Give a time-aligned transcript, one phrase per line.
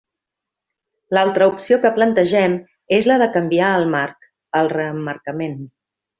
[1.17, 2.55] L'altra opció que plantegem
[2.99, 5.55] és la de canviar el marc: el reemmarcament.